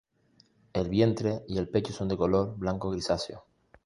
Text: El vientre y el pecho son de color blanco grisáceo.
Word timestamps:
El 0.73 0.89
vientre 0.89 1.43
y 1.47 1.59
el 1.59 1.69
pecho 1.69 1.93
son 1.93 2.07
de 2.07 2.17
color 2.17 2.57
blanco 2.57 2.89
grisáceo. 2.89 3.45